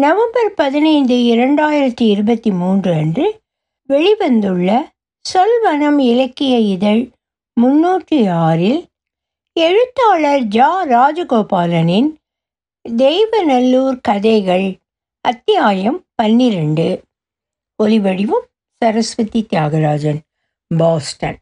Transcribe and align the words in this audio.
November 0.00 0.54
பதினைந்து 0.54 1.14
இரண்டாயிரத்தி 1.14 2.02
இருபத்தி 2.02 2.50
மூன்று 2.50 2.92
அன்று 2.92 3.40
வெளிவந்துள்ள 3.88 4.88
சொல்வனம் 5.24 5.98
இலக்கிய 5.98 6.58
இதழ் 6.58 7.08
முன்னூற்றி 7.60 8.30
ஆறில் 8.30 8.86
எழுத்தாளர் 9.52 10.42
ஜா 10.42 10.70
ராஜகோபாலனின் 10.88 12.08
தெய்வநல்லூர் 12.88 13.98
கதைகள் 14.02 14.78
அத்தியாயம் 15.20 16.04
பன்னிரண்டு. 16.14 17.02
ஒலிவடிவும் 17.82 18.46
சரஸ்வதி 18.76 19.46
தியாகராஜன் 19.52 20.20
பாஸ்டன். 20.76 21.38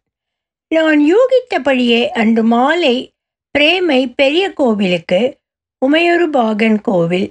நான் 0.68 1.00
யூகித்தபடியே 1.14 2.08
அன்று 2.08 2.42
மாலை 2.42 3.12
பிரேமை 3.50 4.08
பெரிய 4.08 4.52
கோவிலுக்கு 4.52 5.38
உமையொரு 5.86 6.26
பாகன் 6.30 6.80
கோவில் 6.80 7.30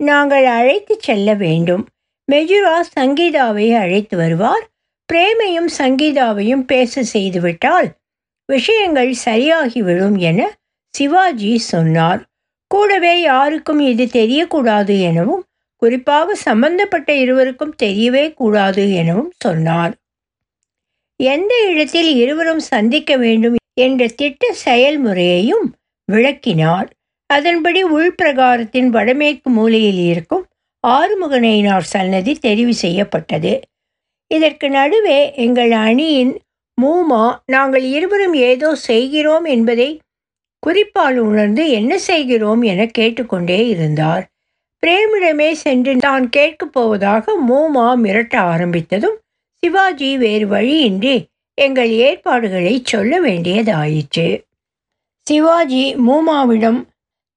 நாங்கள் 0.00 0.44
அழைத்து 0.44 0.96
செல்ல 1.00 1.34
வேண்டும். 1.34 1.86
மெஜுரா 2.32 2.76
சங்கீதாவை 2.98 3.66
அழைத்து 3.74 4.16
வருவார். 4.16 4.64
பிரேமையும் 5.12 5.70
சங்கீதாவையும் 5.78 6.64
பேச 6.66 7.18
செய்துவிட்டால் 7.18 7.88
விஷயங்கள் 8.48 9.14
சரியாகிவிடும் 9.24 10.18
என 10.18 10.40
சிவாஜி 10.94 11.58
சொன்னார். 11.58 12.22
கூடவே 12.66 13.20
யாருக்கும் 13.20 13.80
இது 13.80 14.04
தெரியக்கூடாது 14.04 15.00
எனவும் 15.00 15.44
குறிப்பாக 15.76 16.34
சம்பந்தப்பட்ட 16.34 17.14
இருவருக்கும் 17.14 17.74
தெரியவே 17.82 18.34
கூடாது 18.34 18.82
எனவும் 18.94 19.32
சொன்னார். 19.36 19.94
எந்த 21.16 21.54
இடத்தில் 21.68 22.10
இருவரும் 22.16 22.64
சந்திக்க 22.72 23.16
வேண்டும் 23.16 23.56
என்ற 23.80 24.06
திட்ட 24.06 24.52
செயல்முறையையும் 24.64 25.66
விளக்கினார். 26.12 26.88
அதன்படி 27.30 27.84
உள்பிரகாரத்தின் 27.84 28.86
வடமேற்கு 28.86 29.50
மூலையில் 29.50 30.00
இருக்கும் 30.12 30.44
ஆறுமுகனையினார் 30.86 31.86
சன்னதி 31.94 32.38
தெரிவு 32.42 32.70
செய்யப்பட்டது. 32.70 33.60
இதற்கு 34.26 34.70
நடுவே 34.70 35.34
எங்கள் 35.34 35.70
அணியின் 35.70 36.32
மூமா 36.82 37.24
நாங்கள் 37.46 37.82
இருவரும் 37.82 38.34
ஏதோ 38.34 38.74
செய்கிறோம் 38.74 39.44
என்பதை 39.44 40.00
குறிப்பால் 40.58 41.18
உணர்ந்து 41.18 41.68
என்ன 41.70 41.98
செய்கிறோம் 41.98 42.62
என 42.62 42.86
கேட்டுக்கொண்டே 42.86 43.68
இருந்தார். 43.68 44.24
பிரேமிடமே 44.82 45.52
சென்று 45.52 45.96
தான் 45.96 46.28
கேட்கப் 46.28 46.72
போவதாக 46.72 47.32
மூமா 47.48 47.88
மிரட்ட 48.04 48.34
ஆரம்பித்ததும் 48.52 49.18
சிவாஜி 49.62 50.16
வேறு 50.16 50.46
வழியின்றி 50.46 51.16
எங்கள் 51.54 51.90
ஏற்பாடுகளை 52.06 52.82
சொல்ல 52.84 53.20
வேண்டியதாயிற்று. 53.20 54.28
சிவாஜி 55.26 55.84
மூமாவிடம் 56.06 56.80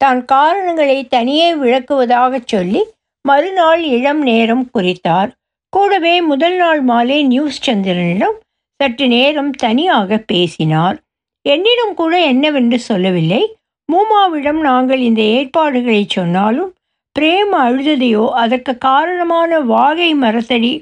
தான் 0.02 0.22
காரணங்களை 0.26 0.98
தனியே 1.08 1.50
விளக்குவதாகச் 1.56 2.52
சொல்லி 2.54 2.82
மறுநாள் 3.26 3.84
இளம் 3.96 4.22
நேரம் 4.22 4.66
குறித்தார். 4.74 5.30
கூடவே 5.74 6.16
முதல் 6.22 6.56
நாள் 6.56 6.82
மாலை 6.82 7.20
நியூஸ் 7.24 7.60
சந்திரனிடம் 7.68 8.38
சற்று 8.80 9.08
நேரம் 9.08 9.52
தனியாக 9.64 10.18
பேசினார். 10.32 10.98
என்னிடம் 11.46 11.94
கூட 11.94 12.14
என்னவென்று 12.32 12.80
சொல்லவில்லை. 12.80 13.44
மூமாவிடம் 13.90 14.62
நாங்கள் 14.70 15.00
இந்த 15.00 15.22
ஏற்பாடுகளை 15.36 16.04
சொன்னாலும் 16.08 16.72
பிரேம் 17.16 17.54
அழுததையோ 17.66 18.26
அதற்கு 18.44 18.74
காரணமான 18.78 19.60
வாகை 19.74 20.10
மரத்தடி 20.16 20.74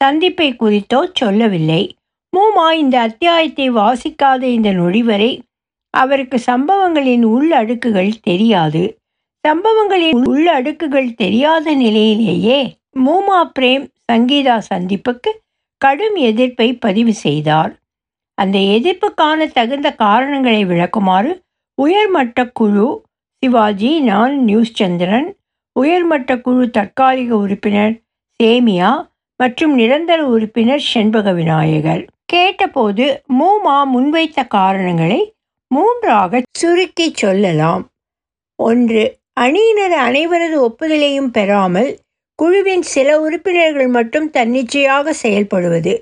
சந்திப்பை 0.00 0.48
குறித்தோ 0.56 1.00
சொல்லவில்லை. 1.12 1.82
மூமா 2.32 2.66
இந்த 2.82 2.96
அத்தியாயத்தை 3.00 3.66
வாசிக்காத 3.70 4.42
இந்த 4.56 4.70
நொடிவரை 4.72 5.30
அவருக்கு 5.94 6.38
சம்பவங்களின் 6.38 7.24
உள்ளடுக்குகள் 7.24 8.12
தெரியாது. 8.20 8.82
சம்பவங்களின் 9.44 10.22
உள்ளடுக்குகள் 10.26 11.14
தெரியாத 11.14 11.74
நிலையிலேயே 11.74 12.60
மூமா 12.98 13.38
பிரேம் 13.58 13.84
சங்கீதா 14.12 14.56
சந்திப்புக்கு 14.70 15.30
கடும் 15.80 16.16
எதிர்ப்பை 16.20 16.68
பதிவு 16.74 17.12
செய்தார். 17.12 17.72
அந்த 18.38 18.58
எதிர்ப்புக்கான 18.58 19.46
தகுந்த 19.52 19.88
காரணங்களை 19.94 20.64
விளக்குமாறு 20.64 21.32
உயர்மட்ட 21.78 22.44
குழு 22.50 22.88
சிவாஜி 23.42 24.00
நான் 24.00 24.34
நியூஸ் 24.44 24.74
சந்திரன் 24.74 25.28
உயர்மட்ட 25.76 26.30
குழு 26.40 26.70
தற்காலிக 26.70 27.30
உறுப்பினர் 27.36 27.94
சேமியா 28.40 28.90
மற்றும் 29.40 29.74
நிரந்தர 29.74 30.20
உறுப்பினர் 30.26 30.84
செண்பக 30.92 31.32
விநாயகர் 31.32 32.02
கேட்டபோது 32.24 33.06
மூமா 33.38 33.76
முன்வைத்த 33.92 34.46
காரணங்களை 34.48 35.20
மூன்றாக 35.70 36.42
சுருக்கி 36.58 37.06
சொல்லலாம். 37.14 37.82
ஒன்று 38.58 39.02
அணியினர் 39.40 39.96
அனைவரது 40.06 40.56
ஒப்புதலையும் 40.66 41.30
பெறாமல் 41.30 41.90
குழுவின் 42.38 42.84
சில 42.94 43.08
உறுப்பினர்கள் 43.20 43.88
மட்டும் 43.88 44.28
தன்னிச்சையாக 44.30 45.14
செயல்படுவது 45.22 45.94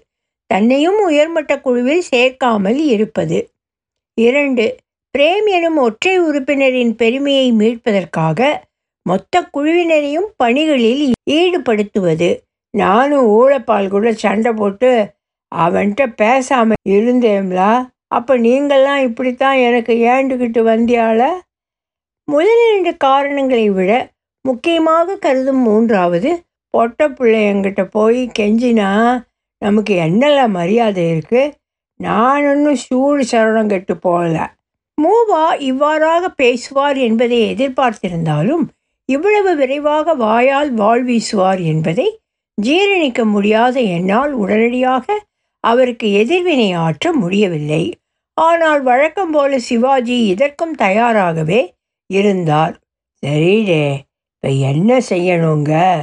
தன்னையும் 0.50 0.98
உயர்மட்ட 1.08 1.52
குழுவில் 1.60 2.04
சேர்க்காமல் 2.10 2.80
இருப்பது. 2.94 3.38
இரண்டு 4.18 4.64
பிரேம் 5.14 5.48
எனும் 5.56 5.76
ஒற்றை 5.76 6.14
உறுப்பினரின் 6.20 6.92
பெருமையை 6.94 7.46
மீட்பதற்காக 7.52 8.40
மொத்த 9.06 9.42
குழுவினரையும் 9.56 10.28
பணிகளில் 10.36 11.04
ஈடுபடுத்துவது. 11.30 12.30
நானும் 12.74 13.28
ஊழப்பால் 13.38 13.88
கூட 13.88 14.08
சண்டை 14.14 14.52
போட்டு 14.52 14.90
அவன்கிட்ட 15.52 16.04
பேசாமல் 16.16 16.90
இருந்தேம்லா 16.96 17.70
அப்போ 18.10 18.38
நீங்கள்லாம் 18.38 19.02
இப்படித்தான் 19.02 19.58
எனக்கு 19.58 19.92
ஏண்டுக்கிட்டு 20.12 20.60
வந்தியால? 20.64 21.22
முதல் 22.28 22.60
இரண்டு 22.68 22.92
காரணங்களை 22.96 23.70
விட 23.70 23.92
முக்கியமாக 24.44 25.16
கருதும் 25.16 25.62
மூன்றாவது 25.62 26.30
பொட்ட 26.74 27.08
பிள்ளையங்கிட்ட 27.08 27.82
போய் 27.90 28.20
கெஞ்சினா 28.38 28.90
நமக்கு 29.62 29.94
என்னெல்லாம் 29.94 30.50
மரியாதை 30.50 31.04
இருக்குது 31.12 31.54
நான் 32.00 32.44
ஒன்றும் 32.46 32.80
சூடு 32.86 33.22
சரணம் 33.32 33.66
கெட்டு 33.66 33.94
போகல. 33.96 34.36
மூவா 34.98 35.44
இவ்வாறாக 35.60 36.28
பேசுவார் 36.28 36.98
என்பதை 36.98 37.38
எதிர்பார்த்திருந்தாலும் 37.54 38.64
இவ்வளவு 39.08 39.56
விரைவாக 39.56 40.14
வாயால் 40.14 40.70
வாழ் 40.72 41.04
வீசுவார் 41.04 41.60
என்பதை 41.62 42.06
ஜீரணிக்க 42.58 43.20
முடியாத 43.24 43.80
என்னால் 43.96 44.32
உடனடியாக 44.32 45.06
அவருக்கு 45.60 46.12
எதிர்வினை 46.12 46.72
ஆற்ற 46.72 47.12
முடியவில்லை. 47.12 47.94
ஆனால் 48.34 48.82
வழக்கம் 48.82 49.30
போல 49.30 49.58
சிவாஜி 49.58 50.26
இதற்கும் 50.26 50.74
தயாராகவே 50.74 51.74
இருந்தார். 52.06 52.80
சரிடே 53.26 53.96
இப்போ 54.34 54.48
என்ன 54.70 54.98
செய்யணுங்க? 55.10 56.00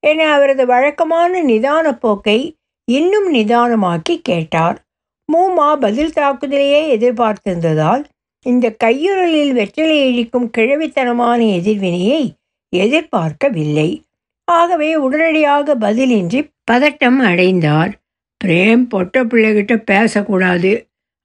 என 0.00 0.32
அவரது 0.32 0.66
வழக்கமான 0.66 1.42
நிதான 1.42 1.92
போக்கை 1.92 2.56
இன்னும் 2.84 3.34
நிதானமாக்கி 3.34 4.18
கேட்டார். 4.22 4.84
மூமா 5.32 5.74
பதில் 5.74 6.12
தாக்குதலையே 6.16 6.82
எதிர்பார்த்திருந்ததால் 6.96 8.04
இந்த 8.46 8.76
கையுறலில் 8.84 9.52
வெற்றிலை 9.52 10.08
இழிக்கும் 10.08 10.50
கிழவித்தனமான 10.56 11.52
எதிர்வினையை 11.54 12.34
எதிர்பார்க்கவில்லை. 12.76 14.02
ஆகவே 14.44 14.96
உடனடியாக 14.96 15.74
பதிலின்றி 15.74 16.40
பதட்டம் 16.70 17.18
அடைந்தார். 17.18 17.92
பிரேம் 18.44 18.82
பொட்ட 18.90 19.24
பிள்ளைகிட்ட 19.24 19.76
பேசக்கூடாது. 19.76 20.72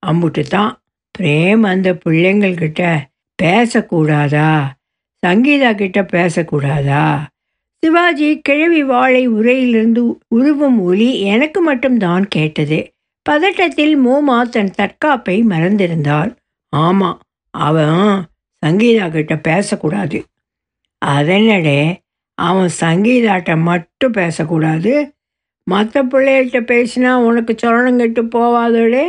அம்புட்டு 0.04 0.42
தான் 0.42 0.72
பிரேம் 1.20 1.62
அந்த 1.62 1.98
பிள்ளைங்கள்கிட்ட 2.06 2.82
பேசக்கூடாதா? 3.44 4.52
சங்கீதா 5.24 5.76
கிட்ட 5.76 6.02
பேசக்கூடாதா? 6.02 7.04
சிவாஜி 7.84 8.40
கிழவி 8.40 8.84
வாழை 8.84 9.30
உரையிலிருந்து 9.30 10.02
உருவும் 10.36 10.80
ஒலி 10.80 11.22
எனக்கு 11.22 11.62
மட்டும்தான் 11.62 12.28
கேட்டது. 12.28 12.80
பதட்டத்தில் 13.30 13.96
மூமா 14.06 14.38
தன் 14.50 14.74
தற்காப்பை 14.78 15.38
மறந்திருந்தார் 15.44 16.32
ஆமாம் 16.74 17.20
அவன் 17.54 18.30
சங்கீதா 18.64 19.10
கிட்ட 19.10 19.38
பேசக்கூடாது. 19.38 20.20
அதனடே 21.06 21.82
அவன் 22.38 22.70
சங்கீதாட்ட 22.80 23.52
மட்டும் 23.62 24.12
பேசக்கூடாது. 24.12 24.94
மற்ற 25.74 26.04
பிள்ளைகள்கிட்ட 26.04 26.60
பேசினா 26.72 27.12
உனக்கு 27.28 27.54
சொரணங்கட்டு 27.62 28.22
போவாதோடே 28.36 29.06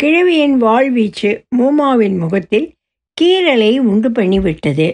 கிழவியின் 0.00 0.56
வாழ்வீச்சு 0.62 1.30
மூமாவின் 1.58 2.16
முகத்தில் 2.18 2.68
கீரலை 3.18 3.72
உண்டு 3.90 4.08
பண்ணிவிட்டது. 4.10 4.88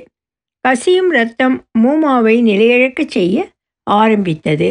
பசியும் 0.64 1.10
ரத்தம் 1.10 1.56
மூமாவை 1.82 2.34
நிலையிழக்க 2.42 3.00
செய்ய 3.06 3.36
ஆரம்பித்தது. 3.86 4.70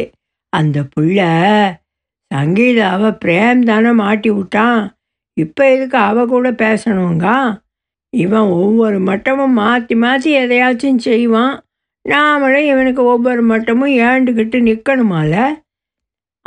அந்த 0.52 0.78
புள்ள 0.92 1.20
சங்கீதாவை 2.30 3.10
பிரேம் 3.24 3.62
தானே 3.62 3.92
மாட்டி 4.02 4.30
விட்டான். 4.30 4.82
இப்போ 5.36 5.62
எதுக்கு 5.74 5.98
அவ 6.08 6.26
கூட 6.26 6.50
பேசணுங்க? 6.62 7.26
இவன் 8.12 8.48
ஒவ்வொரு 8.60 8.98
மட்டமும் 9.00 9.56
மாற்றி 9.62 9.94
மாற்றி 9.94 10.30
எதையாச்சும் 10.38 11.04
செய்வான். 11.06 11.54
நாமளும் 12.04 12.66
இவனுக்கு 12.72 13.02
ஒவ்வொரு 13.04 13.42
மட்டமும் 13.48 13.94
ஏண்டுக்கிட்டு 14.08 14.58
நிற்கணுமால 14.68 15.34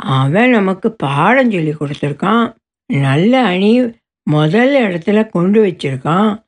அவன் 0.02 0.50
நமக்கு 0.50 0.92
பாடம் 0.92 1.50
சொல்லி 1.50 1.70
கொடுத்துருக்கான். 1.70 2.54
நல்ல 2.86 3.44
அணி 3.44 3.92
முதல் 4.22 4.74
இடத்துல 4.76 5.30
கொண்டு 5.30 5.66
வச்சிருக்கான். 5.66 6.42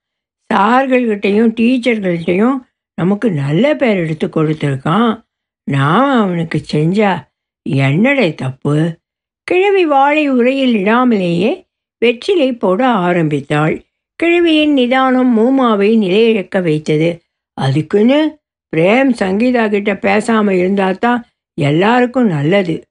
சார்கள்கிட்டையும் 0.54 1.52
டீச்சர்கள்கிட்டையும் 1.60 2.56
நமக்கு 2.94 3.30
நல்ல 3.30 3.74
பேர் 3.74 3.96
எடுத்து 3.96 4.26
கொடுத்துருக்கான். 4.26 5.22
நான் 5.64 6.20
அவனுக்கு 6.20 6.62
செஞ்சா 6.72 7.30
என்னடை 7.68 8.34
தப்பு? 8.34 9.00
கிழவி 9.44 9.84
வாழை 9.84 10.28
உரையில் 10.28 10.74
இடாமலேயே 10.74 11.64
வெற்றிலை 11.98 12.52
போட 12.52 12.88
ஆரம்பித்தாள். 12.88 13.82
கிழவியின் 14.16 14.72
நிதானம் 14.72 15.30
மூமாவை 15.38 15.98
நிலையிழக்க 15.98 16.62
வைத்தது. 16.62 17.22
அதுக்குன்னு 17.54 18.38
பிரேம் 18.76 19.12
சங்கீதா 19.18 19.68
கிட்ட 19.68 19.96
பேசாமல் 19.96 20.54
இருந்தால் 20.54 20.98
தான் 20.98 21.24
எல்லாருக்கும் 21.54 22.26
நல்லது. 22.26 22.82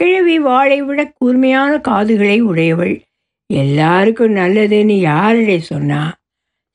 கிழவி 0.00 0.38
வாழை 0.38 0.82
விட 0.82 1.12
கூர்மையான 1.18 1.78
காதுகளை 1.78 2.40
உடையவள். 2.40 3.02
எல்லாருக்கும் 3.46 4.36
நல்லதுன்னு 4.36 5.00
யாருடைய 5.00 5.60
சொன்னா? 5.60 6.14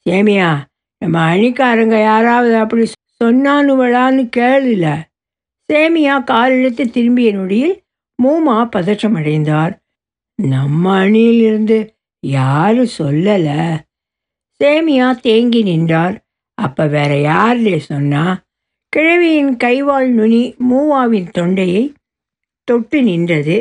சேமியா 0.09 0.61
நம்ம 0.97 1.35
அணிக்காரங்க 1.35 2.01
யாராவது 2.01 2.55
அப்படி 2.55 2.91
சொன்னானுவளான்னு 3.23 4.29
கேளுல. 4.37 5.01
சேமியா 5.73 6.23
காலிழத்து 6.23 6.89
திரும்பிய 6.89 7.31
நொடியில் 7.31 7.83
மூமா 8.23 8.69
பதற்றமடைந்தார். 8.75 9.77
நம்ம 10.35 10.99
அணியிலிருந்து 10.99 11.95
யாரும் 12.19 12.89
சொல்லலை. 12.97 13.79
சேமியா 14.63 15.19
தேங்கி 15.19 15.61
நின்றார். 15.61 16.21
அப்ப 16.53 16.87
வேற 16.87 17.19
யாருடைய 17.19 17.79
சொன்னா? 17.79 18.41
கிழவியின் 18.89 19.57
கைவாள் 19.57 20.09
நுனி 20.09 20.55
மூமாவின் 20.69 21.29
தொண்டையை 21.29 21.93
தொட்டு 22.71 23.03
நின்றது. 23.03 23.57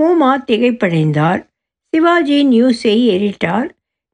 மூமா 0.00 0.30
திகைப்படைந்தார். 0.46 1.40
சிவாஜி 1.92 2.38
நியூஸை 2.46 2.96
ஏறிட்டார் 3.12 3.68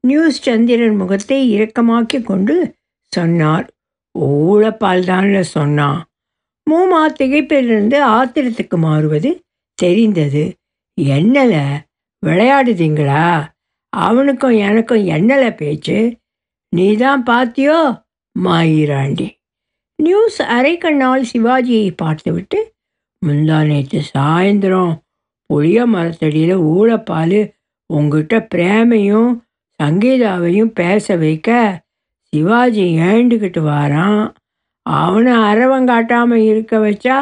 நியூஸ் 0.07 0.41
சந்திரன் 0.41 0.95
முகத்தை 0.95 1.39
இரக்கமாக்கி 1.53 2.19
கொண்டு 2.23 2.55
சொன்னார். 3.07 3.67
ஊழப்பால் 4.19 5.03
தான்ல 5.09 5.39
சொன்னான் 5.39 5.99
மூமா 6.71 7.03
திகைப்பிலிருந்து 7.19 7.97
ஆத்திரத்துக்கு 8.17 8.77
மாறுவது 8.77 9.31
தெரிந்தது. 9.73 10.43
என்னல? 11.01 11.55
விளையாடுதீங்களா? 12.25 13.27
அவனுக்கும் 13.89 14.57
எனக்கும் 14.57 15.07
என்னல 15.07 15.55
பேச்சு? 15.55 15.97
நீ 16.75 16.95
தான் 16.95 17.23
பாத்தியோ? 17.23 17.79
மாயிராண்டி. 18.39 19.27
நியூஸ் 20.03 20.41
அரைக்கண்ணால் 20.41 21.23
சிவாஜியை 21.33 21.93
பார்த்துவிட்டு 21.95 22.59
முந்தா 23.27 23.65
நேற்று 23.65 24.01
சாயந்தரம் 24.13 24.93
புளிய 25.49 25.85
மரத்தடியில் 25.85 26.55
ஊழப்பால் 26.55 27.39
உங்ககிட்ட 27.85 28.47
பிரேமையும் 28.55 29.31
சங்கீதாவையும் 29.83 30.71
பேச 30.73 31.15
வைக்க 31.15 31.49
சிவாஜி 32.33 32.85
ஏண்டுக்கிட்டு 32.97 33.61
வாரான். 33.69 34.33
அவனை 34.81 35.33
அரவங்காட்டாமல் 35.33 36.43
இருக்க 36.45 36.77
வச்சா 36.77 37.17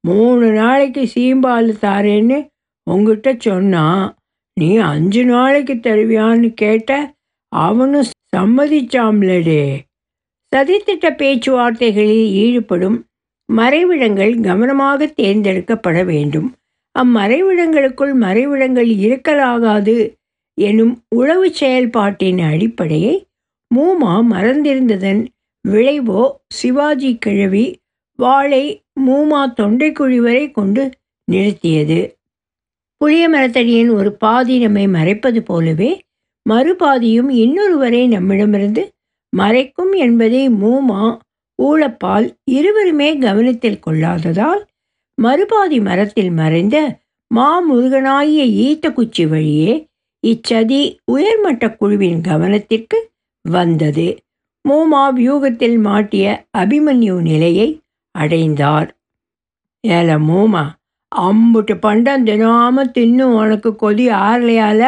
மூணு 0.00 0.52
நாளைக்கு 0.52 1.02
சீம்பால் 1.14 1.70
தாரேன்னு 1.82 2.38
உங்ககிட்ட 2.86 3.34
சொன்னான். 3.38 4.16
நீ 4.56 4.76
அஞ்சு 4.76 5.24
நாளைக்கு 5.24 5.74
தருவியான்னு 5.74 6.48
கேட்ட 6.54 6.90
அவனும் 7.48 8.10
சம்மதிச்சாம்லடே. 8.36 9.64
சதித்திட்ட 10.52 11.06
பேச்சுவார்த்தைகளில் 11.16 12.28
ஈடுபடும் 12.44 12.98
மறைவிடங்கள் 13.50 14.32
கவனமாக 14.40 15.06
தேர்ந்தெடுக்கப்பட 15.06 16.04
வேண்டும். 16.04 16.48
அம்மறைவிடங்களுக்குள் 16.94 18.14
மறைவிடங்கள் 18.20 18.90
இருக்கலாகாது 19.06 19.96
எனும் 20.58 20.94
உளவு 21.08 21.48
செயல்பாட்டின் 21.52 22.40
அடிப்படையை 22.40 23.14
மூமா 23.70 24.14
மறந்திருந்ததன் 24.32 25.20
விளைவோ 25.64 26.22
சிவாஜி 26.48 27.10
கிழவி 27.18 27.66
வாளை 28.18 28.64
மூமா 29.06 29.40
தொண்டைக்குழி 29.58 30.16
வரை 30.16 30.50
கொண்டு 30.50 30.82
நிறுத்தியது. 31.28 32.00
புளிய 33.00 33.24
மரத்தடியின் 33.28 33.90
ஒரு 33.92 34.10
பாதி 34.12 34.58
நம்மை 34.58 34.86
மறைப்பது 34.88 35.40
போலவே 35.42 35.90
மறுபாதியும் 36.46 37.30
இன்னொருவரை 37.42 38.02
நம்மிடமிருந்து 38.08 38.82
மறைக்கும் 39.32 39.92
என்பதை 39.96 40.42
மூமா 40.62 41.00
ஊழப்பால் 41.62 42.26
இருவருமே 42.50 43.18
கவனத்தில் 43.18 43.78
கொள்ளாததால் 43.78 44.62
மறுபாதி 45.18 45.78
மரத்தில் 45.80 46.30
மறைந்த 46.30 46.76
மாமுருகனாகிய 47.30 48.42
ஈத்த 48.66 49.26
வழியே 49.28 49.72
இச்சதி 50.26 50.80
உயர்மட்ட 51.04 51.64
குழுவின் 51.70 52.20
கவனத்திற்கு 52.20 52.98
வந்தது. 53.44 54.08
மூமா 54.64 55.02
வியூகத்தில் 55.12 55.78
மாட்டிய 55.78 56.24
அபிமன்யு 56.58 57.14
நிலையை 57.20 57.68
அடைந்தார். 58.14 58.88
ஏல 59.88 60.16
மூமா 60.28 60.64
அம்புட்டு 61.12 61.74
பண்டம் 61.80 62.26
தினாம 62.26 62.84
தின்னும் 62.98 63.34
உனக்கு 63.34 63.70
கொதி 63.82 64.06
ஆறலையால? 64.20 64.82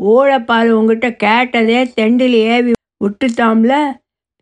ஓழப்பால் 0.00 0.70
உங்ககிட்ட 0.70 1.08
கேட்டதே 1.16 1.80
தெண்டில் 1.96 2.36
ஏவி 2.48 2.72
விட்டுத்தாம்ல 3.04 3.72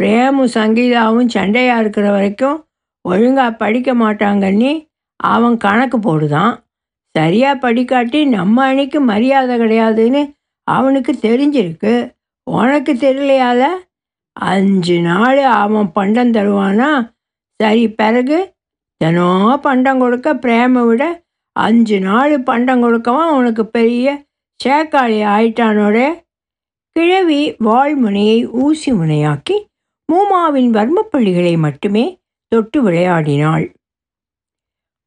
பிரேமும் 0.00 0.52
சங்கீதாவும் 0.54 1.30
சண்டையாக 1.34 1.78
இருக்கிற 1.78 2.10
வரைக்கும் 2.10 2.66
ஒழுங்காக 3.02 3.52
படிக்க 3.52 3.94
மாட்டாங்கன்னு 3.94 4.88
அவன் 5.16 5.56
கணக்கு 5.56 5.98
போடுதான். 5.98 6.64
சரியாக 7.10 7.72
படிக்காட்டி 7.72 8.28
நம்ம 8.28 8.64
அணிக்கு 8.64 9.00
மரியாதை 9.00 9.60
கிடையாதுன்னு 9.60 10.34
அவனுக்கு 10.62 11.12
தெரிஞ்சிருக்கு. 11.12 12.14
உனக்கு 12.50 12.92
தெரியலையால? 12.92 13.66
அஞ்சு 14.32 15.00
நாள் 15.00 15.38
அவன் 15.38 15.92
பண்டம் 15.92 16.32
தருவானா? 16.32 17.12
சரி 17.56 17.90
பிறகு? 17.90 18.54
தினம் 18.96 19.60
பண்டம் 19.60 19.98
கொடுக்க 19.98 20.34
பிரேமை 20.34 20.86
விட 20.86 21.22
அஞ்சு 21.52 22.00
நாள் 22.00 22.42
பண்டம் 22.42 22.80
கொடுக்கவும் 22.80 23.28
அவனுக்கு 23.28 23.66
பெரிய 23.66 24.24
சேக்காளி 24.64 25.18
ஆயிட்டானோட. 25.36 26.24
கிழவி 26.88 27.52
வாழ்முனையை 27.52 28.50
ஊசி 28.50 28.92
முனையாக்கி 28.92 29.68
மூமாவின் 30.10 30.70
வர்மப்பள்ளிகளை 30.70 31.58
மட்டுமே 31.58 32.04
தொட்டு 32.52 32.82
விளையாடினாள். 32.82 33.66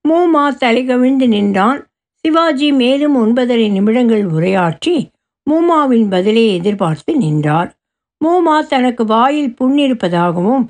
மூமா 0.05 0.43
தலைகவிழ்ந்து 0.57 1.27
நின்றான். 1.27 1.79
சிவாஜி 2.25 2.71
மேலும் 2.71 3.15
ஒன்பதரை 3.23 3.71
நிமிடங்கள் 3.71 4.25
உரையாற்றி 4.25 4.95
மூமாவின் 5.47 6.05
பதிலை 6.09 6.53
எதிர்பார்த்து 6.53 7.13
நின்றார். 7.17 7.69
மூமா 8.25 8.67
தனக்கு 8.67 9.05
வாயில் 9.05 9.55
புண்ணிருப்பதாகவும் 9.61 10.63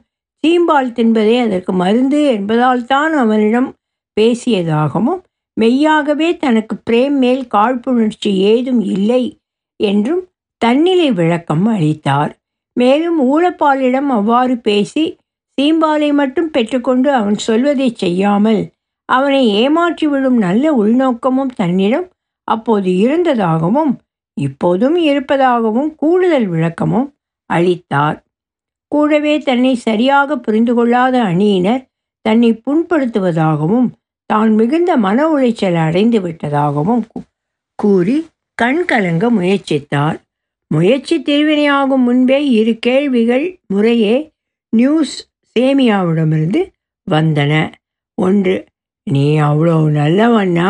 சீம்பால் 0.44 0.89
தின்பதே 0.91 1.35
அதற்கு 1.41 1.74
மருந்து 1.74 2.25
என்பதால் 2.25 2.85
தான் 2.85 3.13
அவனிடம் 3.13 3.69
பேசியதாகவும் 4.18 5.21
மெய்யாகவே 5.57 6.37
தனக்கு 6.37 6.75
பிரேம் 6.90 7.18
மேல் 7.18 7.44
காழ்ப்புணர்ச்சி 7.47 8.31
ஏதும் 8.52 8.81
இல்லை 8.95 9.23
என்றும் 9.80 10.23
தன்னிலை 10.61 11.11
விளக்கம் 11.11 11.66
அளித்தார். 11.66 12.33
மேலும் 12.77 13.19
ஊழப்பாலிடம் 13.31 14.09
அவ்வாறு 14.09 14.57
பேசி 14.57 15.03
சீம்பாலை 15.57 16.09
மட்டும் 16.13 16.49
பெற்றுக்கொண்டு 16.51 17.09
அவன் 17.11 17.37
சொல்வதை 17.37 17.89
செய்யாமல் 17.94 18.61
அவனை 19.09 19.42
ஏமாற்றிவிடும் 19.61 20.37
நல்ல 20.37 20.65
உள்நோக்கமும் 20.73 21.56
தன்னிடம் 21.56 22.07
அப்போது 22.47 22.89
இருந்ததாகவும் 22.97 23.92
இப்போதும் 24.37 24.95
இருப்பதாகவும் 24.95 25.95
கூடுதல் 25.95 26.47
விளக்கமும் 26.47 27.07
அளித்தார். 27.49 28.18
கூடவே 28.92 29.33
தன்னை 29.39 29.73
சரியாக 29.75 30.37
புரிந்து 30.37 30.73
கொள்ளாத 30.73 31.15
அணியினர் 31.23 31.83
தன்னை 32.25 32.51
புண்படுத்துவதாகவும் 32.65 33.87
தான் 34.30 34.51
மிகுந்த 34.56 34.92
மன 34.97 35.27
உளைச்சல் 35.27 35.80
அடைந்து 35.87 36.19
விட்டதாகவும் 36.19 37.03
கூறி 37.80 38.18
கண் 38.57 38.85
கலங்க 38.85 39.30
முயற்சித்தார். 39.30 40.18
முயற்சி 40.73 41.15
திருவினையாகும் 41.19 42.03
முன்பே 42.07 42.37
இரு 42.51 42.73
கேள்விகள் 42.80 43.45
முறையே 43.68 44.15
நியூஸ் 44.73 45.15
சேமியாவிடமிருந்து 45.56 46.61
வந்தன. 47.07 47.53
ஒன்று 48.18 48.56
நீ 49.07 49.25
அவ்வளோ 49.39 49.75
நல்லவன்னா 49.99 50.69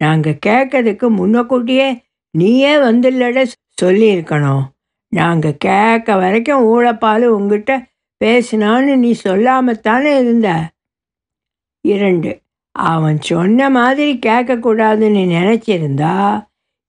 நாங்கள் 0.00 0.42
கேட்கறதுக்கு 0.46 1.06
முன்னக்கூட்டியே 1.18 1.88
நீயே 2.34 2.72
வந்துள்ளட 2.76 3.38
சொல்லியிருக்கணும். 3.82 4.64
நாங்கள் 5.12 5.60
கேட்க 5.66 6.16
வரைக்கும் 6.16 6.64
ஊழப்பால் 6.64 7.24
உங்ககிட்ட 7.36 7.72
பேசினான்னு 8.20 8.94
நீ 8.96 9.10
சொல்லாமத்தானே 9.24 10.12
இருந்த? 10.20 10.48
இரண்டு 11.84 12.30
அவன் 12.72 13.18
சொன்ன 13.20 13.70
மாதிரி 13.70 14.12
கேட்கக்கூடாதுன்னு 14.26 15.22
நினச்சிருந்தா? 15.36 16.14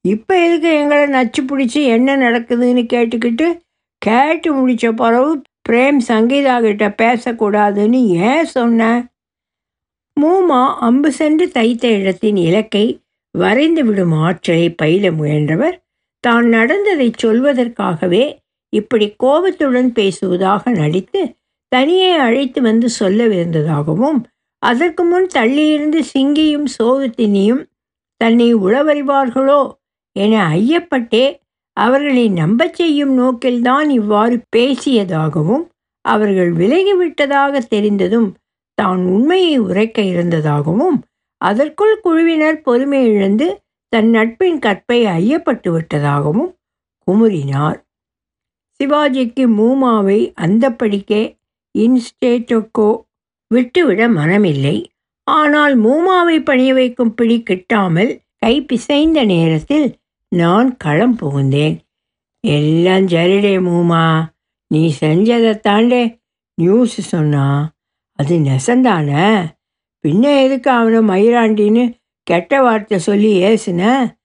இப்போ 0.06 0.38
எதுக்கு 0.38 0.70
எங்களை 0.74 1.08
நச்சு 1.08 1.42
பிடிச்சி 1.42 1.82
என்ன 1.84 2.18
நடக்குதுன்னு 2.18 2.86
கேட்டுக்கிட்டு 2.94 3.60
கேட்டு 3.98 4.54
முடித்த 4.54 4.92
பிறகு 4.92 5.42
பிரேம் 5.70 6.00
சங்கீதா 6.08 6.60
கிட்ட 6.60 6.90
பேசக்கூடாதுன்னு 6.90 8.06
ஏன் 8.08 8.46
சொன்ன? 8.46 9.10
மூமா 10.20 10.76
அம்பு 10.80 11.12
சென்று 11.12 11.52
தைத்த 11.52 11.88
இடத்தின் 11.88 12.38
இலக்கை 12.38 13.02
வரைந்து 13.32 13.84
விடும் 13.84 14.12
ஆற்றலை 14.12 14.70
பயில 14.70 15.12
முயன்றவர் 15.12 15.82
தான் 16.20 16.50
நடந்ததை 16.50 17.14
சொல்வதற்காகவே 17.24 18.36
இப்படி 18.70 19.14
கோபத்துடன் 19.18 19.94
பேசுவதாக 19.94 20.72
நடித்து 20.72 21.36
தனியே 21.70 22.12
அழைத்து 22.18 22.62
வந்து 22.62 22.90
சொல்லவிருந்ததாகவும் 23.00 24.24
அதற்கு 24.60 25.04
முன் 25.04 25.26
தள்ளியிருந்து 25.34 26.00
சிங்கியும் 26.16 26.68
சோகத்தினியும் 26.80 27.64
தன்னை 28.18 28.54
உளவறிவார்களோ 28.56 29.78
என 30.16 30.34
ஐயப்பட்டே 30.50 31.26
அவர்களை 31.78 32.26
நம்பச் 32.30 32.74
செய்யும் 32.74 33.14
நோக்கில்தான் 33.20 33.90
இவ்வாறு 33.90 34.36
பேசியதாகவும் 34.56 35.64
அவர்கள் 36.06 36.52
விலகிவிட்டதாக 36.52 37.62
தெரிந்ததும் 37.68 38.30
தான் 38.78 39.02
உண்மையை 39.06 39.56
உரைக்க 39.60 40.02
இருந்ததாகவும் 40.02 40.98
அதற்குள் 41.42 41.96
குழுவினர் 42.02 42.60
பொறுமை 42.62 43.02
இழந்து 43.06 43.48
தன் 43.94 44.10
நட்பின் 44.10 44.60
கற்பை 44.60 45.00
ஐயப்பட்டு 45.16 45.70
விட்டதாகவும் 45.76 46.52
குமுறினார். 47.08 47.78
சிவாஜிக்கு 48.80 49.44
மூமாவை 49.58 50.20
அந்தப்படிக்கே 50.42 51.24
இன்ஸ்டேட்டோக்கோ 51.76 52.90
விட்டுவிட 53.52 54.02
மனமில்லை. 54.10 54.78
ஆனால் 55.28 55.76
மூமாவை 55.78 56.38
பணிய 56.44 56.72
வைக்கும் 56.74 57.14
பிடி 57.14 57.38
கிட்டாமல் 57.50 58.12
கை 58.40 58.56
பிசைந்த 58.62 59.20
நேரத்தில் 59.26 59.88
நான் 60.28 60.78
களம் 60.78 61.18
புகுந்தேன். 61.18 61.80
எல்லாம் 62.48 63.08
சரிடே 63.08 63.54
மூமா. 63.68 64.26
நீ 64.68 64.96
செஞ்சதை 65.00 65.60
தாண்டே. 65.68 66.22
நியூஸ் 66.56 67.02
சொன்னா 67.02 67.74
அது 68.14 68.38
நெசந்தானே. 68.38 69.46
பின்ன 70.08 70.44
எதுக்கு 70.44 70.72
அவனை 70.72 71.00
மயிராண்டின்னு 71.00 71.94
கெட்ட 72.24 72.62
வார்த்தை 72.62 73.00
சொல்லி 73.00 73.44
ஏசுன? 73.44 74.16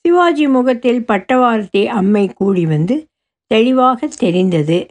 சிவாஜி 0.00 0.48
முகத்தில் 0.48 1.04
பட்டவார்த்தை 1.08 1.84
அம்மை 1.84 2.32
கூடி 2.34 2.66
வந்து 2.66 3.08
தெளிவாக 3.46 4.06
தெரிந்தது. 4.06 4.86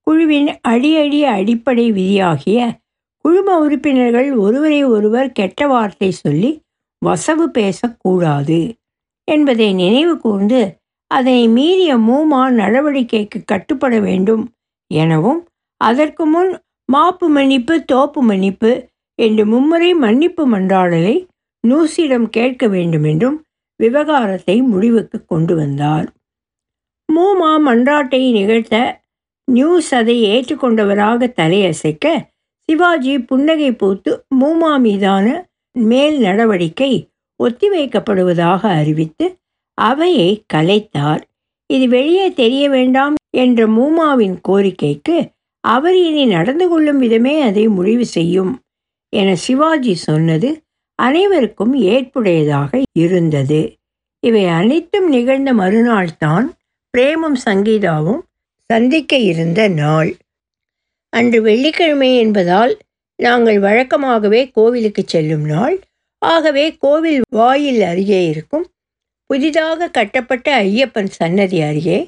குழுவின் 0.00 0.60
அடி 0.60 0.96
அடி 0.96 1.24
அடிப்படை 1.24 1.92
விதியாகிய 1.92 2.78
குழும 3.16 3.58
உறுப்பினர்கள் 3.58 4.32
ஒருவரை 4.32 4.84
ஒருவர் 4.84 5.32
கெட்ட 5.32 5.66
வார்த்தை 5.66 6.10
சொல்லி 6.10 6.62
வசவு 7.06 7.44
பேசக்கூடாது. 7.52 8.74
என்பதை 9.30 9.72
நினைவு 9.72 10.18
கூர்ந்து 10.18 10.78
அதனை 11.06 11.48
மீறிய 11.48 11.96
மூமா 11.96 12.42
நடவடிக்கைக்கு 12.50 13.44
கட்டுப்பட 13.44 14.00
வேண்டும் 14.00 14.52
எனவும் 14.90 15.48
அதற்கு 15.80 16.26
முன் 16.26 16.62
மாப்பு 16.92 17.28
மன்னிப்பு 17.28 17.84
தோப்பு 17.84 18.22
மன்னிப்பு 18.22 18.88
என்று 19.14 19.46
மும்முறை 19.46 19.94
மன்னிப்பு 19.94 20.42
மன்றாடலை 20.52 21.26
நூசிடம் 21.68 22.28
கேட்க 22.28 22.68
வேண்டுமென்றும் 22.68 23.44
விவகாரத்தை 23.76 24.62
முடிவுக்கு 24.62 25.24
கொண்டு 25.24 25.54
வந்தார். 25.56 26.12
மூமா 27.12 27.50
மன்றாட்டை 27.66 28.32
நிகழ்த்த 28.32 29.02
நியூஸ் 29.44 29.94
அதை 29.94 30.24
ஏற்றுக்கொண்டவராக 30.24 31.28
தலையசைக்க 31.36 32.06
சிவாஜி 32.68 33.18
புன்னகை 33.18 33.72
பூத்து 33.72 34.24
மூமா 34.40 34.80
மீதான 34.80 35.26
மேல் 35.72 36.18
நடவடிக்கை 36.18 36.92
ஒத்திவைக்கப்படுவதாக 37.44 38.62
அறிவித்து 38.80 39.26
அவையை 39.74 40.30
கலைத்தார். 40.54 41.22
இது 41.70 41.88
வெளியே 41.88 42.26
தெரிய 42.32 42.68
வேண்டாம் 42.68 43.14
என்ற 43.36 43.66
மூமாவின் 43.66 44.36
கோரிக்கைக்கு 44.48 45.16
அவர் 45.60 45.96
இனி 45.96 46.24
நடந்து 46.26 46.68
கொள்ளும் 46.68 46.98
விதமே 46.98 47.40
அதை 47.40 47.68
முடிவு 47.68 48.04
செய்யும் 48.06 48.52
என 49.12 49.28
சிவாஜி 49.36 49.94
சொன்னது 49.94 50.50
அனைவருக்கும் 50.98 51.74
ஏற்புடையதாக 51.82 52.82
இருந்தது. 52.92 53.60
இவை 54.22 54.44
அனைத்தும் 54.44 55.08
நிகழ்ந்த 55.08 55.52
மறுநாள் 55.52 56.16
தான் 56.18 56.46
பிரேமும் 56.94 57.38
சங்கீதாவும் 57.44 58.22
சந்திக்க 58.70 59.16
இருந்த 59.16 59.68
நாள். 59.68 60.10
அன்று 61.12 61.42
வெள்ளிக்கிழமை 61.42 62.16
என்பதால் 62.18 62.72
நாங்கள் 63.18 63.58
வழக்கமாகவே 63.60 64.40
கோவிலுக்கு 64.52 65.02
செல்லும் 65.06 65.44
நாள். 65.44 65.76
ஆகவே 66.32 66.64
கோவில் 66.84 67.20
வாயில் 67.38 67.82
அருகே 67.82 68.20
இருக்கும். 68.28 68.66
புதிதாக 69.30 69.88
கட்டப்பட்ட 69.88 70.48
ஐயப்பன் 70.62 71.10
சன்னதி 71.18 71.58
அருகே 71.60 71.98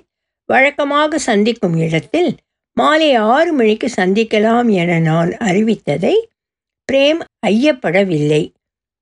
வழக்கமாக 0.49 1.19
சந்திக்கும் 1.29 1.77
இடத்தில் 1.87 2.31
மாலை 2.77 3.09
ஆறு 3.33 3.51
மணிக்கு 3.53 3.89
சந்திக்கலாம் 3.97 4.69
என 4.81 4.99
நான் 5.01 5.31
அறிவித்ததை 5.49 6.15
பிரேம் 6.89 7.21
ஐயப்படவில்லை. 7.47 8.43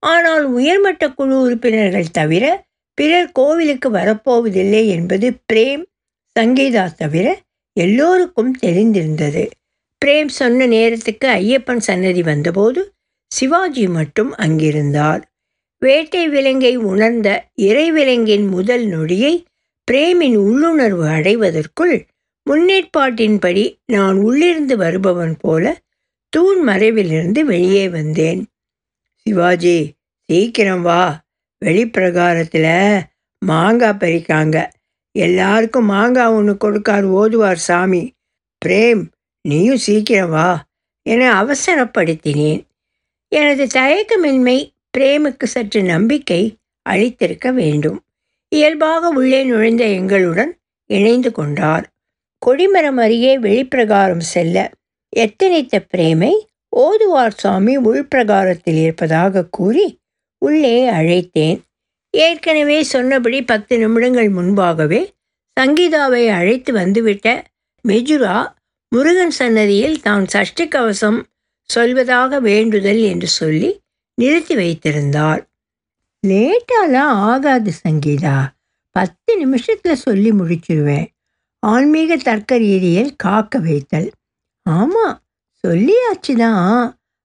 ஆனால் 0.02 0.44
உயர்மட்ட 0.56 1.04
குழு 1.08 1.34
உறுப்பினர்கள் 1.40 2.14
தவிர 2.18 2.44
பிறர் 2.98 3.30
கோவிலுக்கு 3.32 3.88
வரப்போவதில்லை 3.90 4.82
என்பது 4.88 5.28
பிரேம் 5.52 5.84
சங்கீதா 6.36 6.84
தவிர 6.94 7.26
எல்லோருக்கும் 7.76 8.52
தெரிந்திருந்தது. 8.64 9.44
பிரேம் 10.02 10.30
சொன்ன 10.40 10.66
நேரத்துக்கு 10.66 11.26
ஐயப்பன் 11.40 11.82
சன்னதி 11.88 12.22
வந்தபோது 12.22 12.80
சிவாஜி 13.26 13.88
மட்டும் 13.88 14.34
அங்கிருந்தார். 14.34 15.22
வேட்டை 15.78 16.28
விலங்கை 16.28 16.76
உணர்ந்த 16.76 17.48
இறைவிலங்கின் 17.54 18.48
முதல் 18.48 18.86
நொடியை 18.86 19.44
பிரேமின் 19.90 20.36
உள்ளுணர்வு 20.36 21.06
அடைவதற்குள் 21.06 22.06
முன்னேற்பாட்டின்படி 22.50 23.78
நான் 23.86 24.16
உள்ளிருந்து 24.16 24.76
வருபவன் 24.76 25.36
போல 25.38 25.80
தூண் 26.28 26.68
மறைவிலிருந்து 26.68 27.40
வெளியே 27.44 27.88
வந்தேன். 27.88 28.46
சிவாஜி 29.14 29.92
சீக்கிரம் 30.24 30.82
வா. 30.82 31.24
வெளிப்பிரகாரத்தில் 31.64 33.00
மாங்காய் 33.46 34.00
பறிக்காங்க. 34.00 34.66
எல்லாருக்கும் 35.10 35.84
மாங்காய் 35.84 36.32
ஒன்று 36.32 36.54
கொடுக்கார் 36.54 37.02
ஓதுவார் 37.02 37.56
சாமி. 37.56 38.12
பிரேம் 38.64 39.04
நீயும் 39.40 39.76
சீக்கிரம் 39.76 40.30
வா 40.30 40.64
என 41.02 41.42
அவசரப்படுத்தினேன். 41.42 42.62
எனது 43.32 43.64
தயக்கமின்மை 43.74 44.58
பிரேமுக்கு 44.98 45.44
சற்று 45.44 45.82
நம்பிக்கை 45.82 46.42
அளித்திருக்க 46.90 47.52
வேண்டும். 47.52 47.98
இயல்பாக 48.48 49.08
உள்ளே 49.08 49.44
நுழைந்த 49.44 49.84
எங்களுடன் 49.84 50.52
இணைந்து 50.90 51.32
கொண்டார். 51.32 51.86
கொடிமரம் 52.38 52.96
அருகே 52.96 53.38
வெளிப்பிரகாரம் 53.38 54.26
செல்ல 54.32 54.70
எத்தனைத்த 55.08 55.80
பிரேமை 55.80 56.32
ஓதுவார் 56.76 57.36
சுவாமி 57.36 57.78
உள்பிரகாரத்தில் 57.78 58.80
இருப்பதாக 58.82 59.44
கூறி 59.50 59.98
உள்ளே 60.38 60.76
அழைத்தேன். 60.90 61.58
ஏற்கனவே 62.10 62.82
சொன்னபடி 62.82 63.42
பத்து 63.42 63.78
நிமிடங்கள் 63.78 64.28
முன்பாகவே 64.28 65.14
சங்கீதாவை 65.60 66.28
அழைத்து 66.28 66.72
வந்துவிட்ட 66.72 67.44
மெஜுரா 67.88 68.36
முருகன் 68.88 69.34
சன்னதியில் 69.38 70.00
தான் 70.00 70.26
சஷ்டி 70.26 70.68
கவசம் 70.68 71.18
சொல்வதாக 71.70 72.40
வேண்டுதல் 72.40 73.02
என்று 73.02 73.28
சொல்லி 73.28 73.70
நிறுத்தி 74.18 74.54
வைத்திருந்தார் 74.54 75.42
லேட்டாலாம் 76.22 77.14
ஆகாது 77.30 77.72
சங்கீதா. 77.84 78.36
பத்து 78.96 79.32
நிமிஷத்தில் 79.36 80.02
சொல்லி 80.06 80.30
முடிச்சிருவேன். 80.32 81.06
ஆன்மீக 81.62 82.16
தர்க்க 82.16 82.58
ரீதியில் 82.58 83.10
காக்க 83.16 83.58
வைத்தல். 83.58 84.08
ஆமாம் 84.66 85.16
சொல்லியாச்சு 85.64 86.34
தான் 86.36 86.64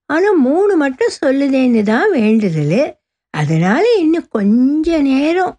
ஆனால் 0.10 0.40
மூணு 0.40 0.74
மட்டும் 0.76 1.18
சொல்லுதேன்னு 1.26 1.82
தான் 1.84 2.12
வேண்டுதல். 2.12 2.82
அதனால் 3.34 3.90
இன்னும் 4.00 4.30
கொஞ்ச 4.30 5.00
நேரம். 5.02 5.56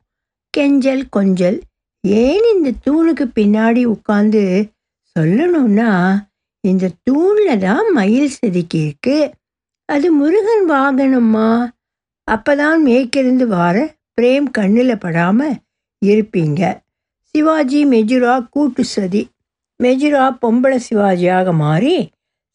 கெஞ்சல் 0.54 1.04
கொஞ்சல். 1.08 1.58
ஏன் 2.04 2.46
இந்த 2.54 2.70
தூணுக்கு 2.86 3.24
பின்னாடி 3.38 3.82
உட்காந்து 3.94 4.42
சொல்லணும்னா 5.16 5.90
இந்த 6.64 6.90
தூணில் 7.04 7.58
தான் 7.58 7.86
மயில் 7.92 8.34
செதுக்கி 8.34 8.78
இருக்கு. 8.78 9.18
அது 9.88 10.12
முருகன் 10.12 10.64
வாகனம்மா 10.70 11.48
அப்பதான் 12.28 12.80
மேற்கிருந்து 12.86 13.46
வார 13.46 13.76
பிரேம் 14.20 14.48
கண்ணில் 14.50 15.02
படாமல் 15.04 15.56
இருப்பீங்க. 16.02 16.60
சிவாஜி 17.34 17.80
மெஜுரா 17.84 18.34
கூட்டு 18.50 18.84
சதி. 18.84 19.22
மெஜுரா 19.80 20.24
பொம்பளை 20.42 20.78
சிவாஜியாக 20.88 21.52
மாறி 21.52 21.94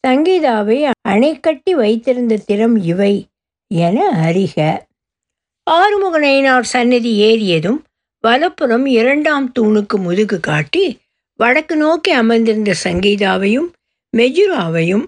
சங்கீதாவை 0.03 0.77
அணைக்கட்டி 1.09 1.71
வைத்திருந்த 1.71 2.33
திறம் 2.45 2.77
இவை 2.91 3.13
என 3.71 3.97
அறிக. 4.27 4.57
ஆறுமுகனையினார் 5.67 6.67
சன்னதி 6.73 7.11
ஏறியதும் 7.29 7.79
வலப்புறம் 8.23 8.85
இரண்டாம் 8.85 9.47
தூணுக்கு 9.59 9.97
முதுகு 9.97 10.37
காட்டி 10.39 10.85
வடக்கு 11.39 11.75
நோக்கி 11.75 12.11
அமர்ந்திருந்த 12.11 12.71
சங்கீதாவையும் 12.83 13.67
மெஜுராவையும் 14.17 15.05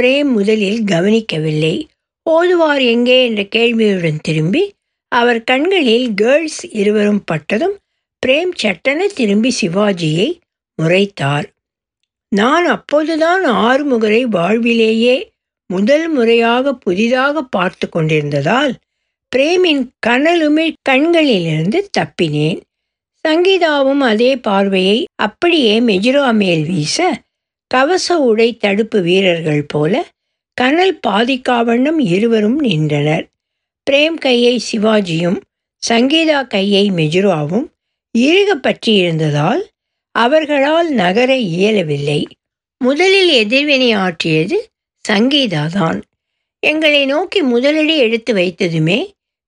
பிரேம் 0.00 0.30
முதலில் 0.32 0.84
கவனிக்கவில்லை. 0.84 1.88
ஓதுவார் 2.22 2.82
எங்கே? 2.82 3.24
என்ற 3.24 3.42
கேள்வியுடன் 3.42 4.18
திரும்பி 4.22 4.72
அவர் 5.08 5.44
கண்களில் 5.44 6.14
கேர்ள்ஸ் 6.14 6.62
இருவரும் 6.72 7.22
பட்டதும் 7.24 7.76
பிரேம் 8.26 8.52
சட்டென 8.54 9.06
திரும்பி 9.06 9.54
சிவாஜியை 9.60 10.28
முறைத்தார். 10.82 11.44
நான் 12.28 12.66
அப்போதுதான் 12.66 13.44
ஆறுமுகரை 13.46 14.22
வாழ்விலேயே 14.22 15.16
முதல் 15.66 16.08
முறையாக 16.08 16.74
புதிதாக 16.74 17.42
பார்த்து 17.42 17.88
கொண்டிருந்ததால் 17.88 18.74
பிரேமின் 19.36 19.84
கனலுமிழ் 20.06 20.72
கண்களிலிருந்து 20.82 21.90
தப்பினேன். 21.98 22.60
சங்கீதாவும் 23.28 24.00
அதே 24.00 24.36
பார்வையை 24.36 24.98
அப்படியே 25.14 25.80
மெஜுரா 25.80 26.34
மேல் 26.34 26.64
வீச 26.64 27.22
கவச 27.74 28.18
உடை 28.18 28.56
தடுப்பு 28.56 28.98
வீரர்கள் 29.02 29.64
போல 29.68 29.94
கனல் 30.54 30.98
பாதிக்காவண்ணம் 31.06 32.00
இருவரும் 32.14 32.58
நின்றனர். 32.58 33.24
பிரேம் 33.90 34.14
கையை 34.14 34.62
சிவாஜியும் 34.72 35.38
சங்கீதா 35.82 36.46
கையை 36.46 36.90
மெஜுராவும் 36.90 37.66
இறுக 38.18 38.50
பற்றியிருந்ததால் 38.56 39.62
அவர்களால் 40.14 40.90
நகர 40.90 41.36
இயலவில்லை. 41.36 42.20
முதலில் 42.78 43.28
எதிர்வினை 43.28 43.92
ஆற்றியது 43.92 44.70
சங்கீதாதான் 45.08 46.02
எங்களை 46.66 47.04
நோக்கி 47.04 47.40
முதலடி 47.44 47.96
எடுத்து 47.96 48.34
வைத்ததுமே 48.34 49.00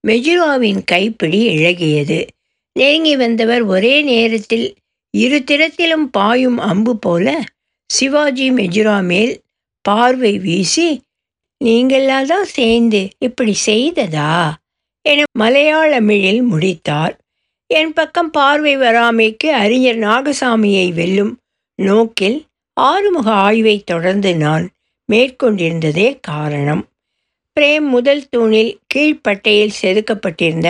மெஜுராவின் 0.09 0.81
கைப்பிடி 0.85 1.41
இழகியது. 1.49 2.19
நெருங்கி 2.73 3.17
வந்தவர் 3.17 3.63
ஒரே 3.63 4.03
நேரத்தில் 4.03 4.67
இரு 5.15 5.39
திறத்திலும் 5.47 6.07
பாயும் 6.11 6.59
அம்பு 6.59 6.99
போல 6.99 7.45
சிவாஜி 7.91 8.51
மெஜுரா 8.51 9.05
மேல் 9.05 9.43
பார்வை 9.81 10.39
வீசி 10.39 11.05
நீங்களாம் 11.65 12.25
தான் 12.25 12.45
சேர்ந்து 12.45 13.09
இப்படி 13.19 13.57
செய்ததா? 13.67 14.53
என 15.03 15.23
மலையாளமிழில் 15.39 16.43
முடித்தார். 16.43 17.15
என் 17.67 17.93
பக்கம் 17.93 18.31
பார்வை 18.31 18.77
வராமைக்கு 18.77 19.47
அறிஞர் 19.47 19.97
நாகசாமியை 19.97 20.93
வெல்லும் 20.93 21.33
நோக்கில் 21.79 22.39
ஆறுமுக 22.81 23.31
ஆய்வை 23.31 23.83
தொடர்ந்து 23.85 24.37
நான் 24.37 24.71
மேற்கொண்டிருந்ததே 25.13 26.19
காரணம். 26.21 26.83
பிரேம் 27.57 27.89
முதல் 27.89 28.25
தூணில் 28.29 28.73
கீழ்ப்பட்டையில் 28.95 29.77
செதுக்கப்பட்டிருந்த 29.83 30.69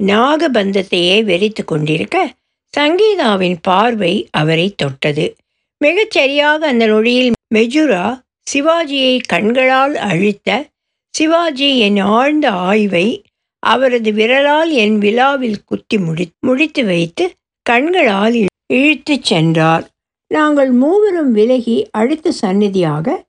நாகபந்தத்தையே 0.00 1.24
வெறித்து 1.24 1.64
கொண்டிருக்க 1.64 2.34
சங்கீதாவின் 2.74 3.58
பார்வை 3.62 4.28
அவரை 4.30 4.74
தொட்டது. 4.76 5.36
மிகச்சரியாக 5.84 6.58
அந்த 6.70 6.86
நொடியில் 6.86 7.32
மெஜுரா 7.54 8.20
சிவாஜியை 8.52 9.20
கண்களால் 9.26 9.94
அழித்த 9.94 10.66
சிவாஜி 11.10 11.78
என் 11.78 11.98
ஆழ்ந்த 11.98 12.50
ஆய்வை 12.50 13.22
அவரது 13.58 14.12
விரலால் 14.12 14.70
என் 14.70 14.98
விழாவில் 14.98 15.64
குத்தி 15.64 15.98
முடி 15.98 16.30
முடித்து 16.40 16.84
வைத்து 16.84 17.24
கண்களால் 17.62 18.46
இழுத்துச் 18.72 19.24
சென்றார். 19.24 19.88
நாங்கள் 20.26 20.70
மூவரும் 20.70 21.32
விலகி 21.32 21.88
அடுத்த 21.90 22.32
சந்நிதியாக 22.32 23.26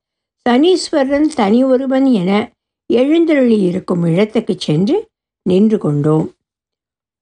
சனீஸ்வரன் 0.48 1.28
தனி 1.34 1.64
ஒருவன் 1.64 2.12
என 2.12 2.52
எழுந்தருளி 2.86 3.58
இருக்கும் 3.60 4.04
இடத்துக்கு 4.04 4.54
சென்று 4.58 5.08
நின்று 5.42 5.78
கொண்டோம். 5.78 6.34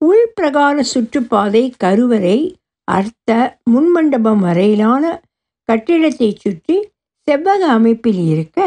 உள்பிரகார 0.05 0.83
சுற்றுப்பாதை 0.93 1.71
கருவறை 1.77 2.55
அர்த்த 2.89 3.31
முன்மண்டபம் 3.71 4.41
வரையிலான 4.45 5.03
கட்டிடத்தை 5.69 6.29
சுற்றி 6.35 6.77
செவ்வக 7.27 7.61
அமைப்பில் 7.77 8.21
இருக்க 8.27 8.59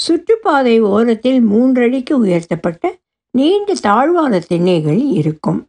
சுற்றுப்பாதை 0.00 0.76
ஓரத்தில் 0.88 1.40
மூன்றடிக்கு 1.50 2.14
உயர்த்தப்பட்ட 2.24 2.84
நீண்ட 3.34 3.74
தாழ்வார 3.82 4.32
திண்ணைகள் 4.48 5.00
இருக்கும். 5.20 5.60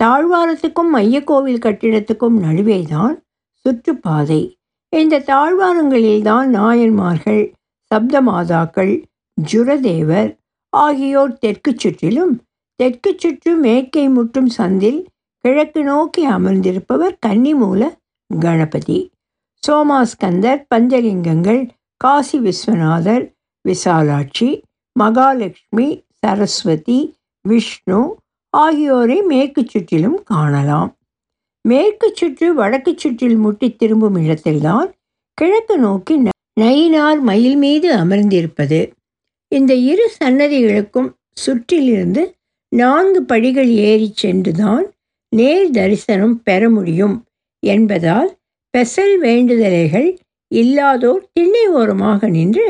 தாழ்வாரத்துக்கும் 0.00 0.90
மையக்கோவில் 0.94 1.64
கட்டிடத்துக்கும் 1.66 2.36
நடுவே 2.44 2.78
தான் 2.88 3.16
சுற்றுப்பாதை. 3.64 4.40
இந்த 4.92 5.22
தாழ்வாரங்களில்தான் 5.26 6.48
நாயன்மார்கள் 6.50 7.42
சப்தமாதாக்கள் 7.90 8.94
ஜுரதேவர் 9.38 10.30
ஆகியோர் 10.72 11.38
தெற்கு 11.38 11.72
சுற்றிலும் 11.76 12.34
தெற்கு 12.80 13.10
சுற்று 13.16 13.52
மேற்கை 13.56 14.04
முற்றும் 14.08 14.50
சந்தில் 14.58 15.00
கிழக்கு 15.44 15.82
நோக்கி 15.82 16.22
அமர்ந்திருப்பவர் 16.28 17.14
கன்னிமூல 17.26 17.82
கணபதி 18.30 18.98
சோமாஸ்கந்தர் 19.62 20.60
பஞ்சலிங்கங்கள் 20.74 21.62
காசி 21.96 22.38
விஸ்வநாதர் 22.38 23.24
விசாலாட்சி 23.64 24.48
மகாலட்சுமி 24.96 25.88
சரஸ்வதி 26.18 27.00
விஷ்ணு 27.44 28.00
ஆகியோரை 28.54 29.22
மேற்கு 29.22 29.62
சுற்றிலும் 29.68 30.18
காணலாம். 30.22 30.90
மேற்கு 31.64 32.08
சுற்று 32.14 32.54
வடக்கு 32.54 32.92
சுற்றில் 32.96 33.36
முட்டி 33.36 33.68
திரும்பும் 33.76 34.18
இடத்தில்தான் 34.24 34.88
கிழக்கு 35.38 35.78
நோக்கி 35.78 36.14
நயினார் 36.60 37.20
மயில் 37.20 37.56
மீது 37.56 37.88
அமர்ந்திருப்பது. 37.96 38.80
இந்த 39.52 39.72
இரு 39.74 40.06
சன்னதிகளுக்கும் 40.20 41.10
சுற்றிலிருந்து 41.44 42.22
நான்கு 42.72 43.20
படிகள் 43.22 43.70
ஏறி 43.88 44.08
சென்றுதான் 44.14 44.86
நேர் 45.32 45.70
தரிசனம் 45.70 46.36
பெற 46.42 46.70
முடியும். 46.70 47.16
என்பதால் 47.62 48.30
பெசல் 48.74 49.14
வேண்டுதலைகள் 49.20 50.08
இல்லாதோர் 50.50 51.24
திண்ணை 51.32 51.64
ஓரமாக 51.70 52.28
நின்று 52.28 52.66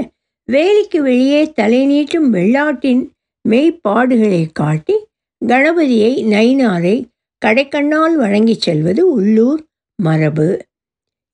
வேலிக்கு 0.49 0.99
வெளியே 0.99 1.53
தலை 1.53 1.81
நீட்டும் 1.87 2.29
வெள்ளாட்டின் 2.31 3.03
மெய்ப்பாடுகளை 3.45 4.43
காட்டி 4.53 4.97
கணபதியை 5.43 6.13
நைனாரை 6.33 6.97
கடைக்கண்ணால் 7.43 8.17
வழங்கிச் 8.17 8.61
செல்வது 8.61 9.03
உள்ளூர் 9.13 9.63
மரபு. 9.99 10.49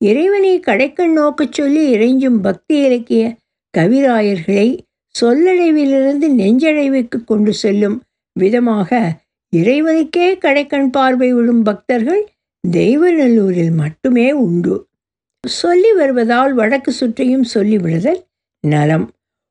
இறைவனை 0.01 0.61
கடைக்கண் 0.61 1.13
நோக்கச் 1.13 1.53
சொல்லி 1.53 1.83
இறைஞ்சும் 1.97 2.39
பக்தி 2.41 2.77
இலக்கிய 2.79 3.23
கவிராயர்களை 3.75 4.69
சொல்லடைவிலிருந்து 5.15 6.27
நெஞ்சடைவுக்கு 6.41 7.19
கொண்டு 7.25 7.53
செல்லும் 7.53 7.97
விதமாக 8.37 8.91
இறைவனுக்கே 9.59 10.27
கடைக்கண் 10.41 10.87
பார்வை 10.87 11.33
விடும் 11.33 11.63
பக்தர்கள் 11.63 12.29
தெய்வநல்லூரில் 12.69 13.75
மட்டுமே 13.75 14.33
உண்டு. 14.33 14.89
சொல்லி 15.45 15.93
வருவதால் 15.93 16.55
வடக்கு 16.55 16.93
சுற்றியும் 16.93 17.47
சொல்லிவிடுதல் 17.55 18.21
நலம். 18.61 19.07